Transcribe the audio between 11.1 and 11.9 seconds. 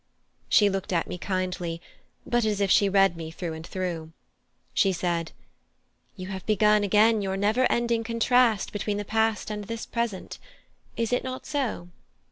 it not so?"